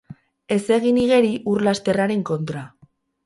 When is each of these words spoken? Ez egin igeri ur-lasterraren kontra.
Ez 0.55 0.61
egin 0.77 0.97
igeri 1.01 1.29
ur-lasterraren 1.53 2.25
kontra. 2.33 2.65